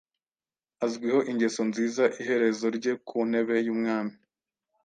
[0.85, 4.13] Azwiho ingeso nziza iherezo rye ku ntebe yumwami